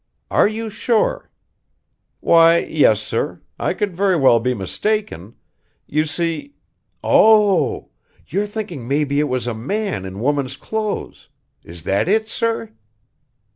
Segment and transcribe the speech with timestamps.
[0.31, 1.29] "Are you sure?"
[2.21, 3.39] "Why, yes, sir.
[3.59, 5.35] I couldn't very well be mistaken.
[5.85, 6.55] You see
[7.03, 7.45] o o
[7.83, 7.89] oh!
[8.25, 11.29] You're thinking maybe it was a man in woman's clothes?
[11.63, 12.71] Is that it, sir?"